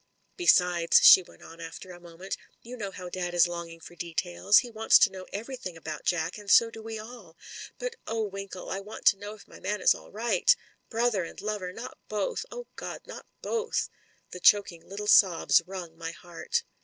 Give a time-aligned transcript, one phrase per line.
[0.35, 4.57] "Besides," she went on after a moment, "you know how dad is longing for details.
[4.57, 7.37] He wants to know ever3rthing about Jack, and so do we all.
[7.77, 8.23] But oh.
[8.23, 8.67] Winkle!
[8.71, 10.55] I want to know if my man is all right.
[10.89, 13.89] Brother and lover— ^not both, oh, God— not both!"
[14.31, 16.63] The choking little sobs wrung my heart.